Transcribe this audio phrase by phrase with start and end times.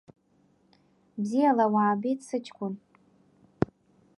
[1.21, 2.73] Бзиала уаабеит сыҷкәын…